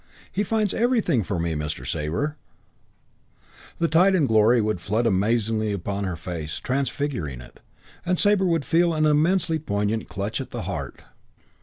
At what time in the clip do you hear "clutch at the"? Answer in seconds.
10.09-10.63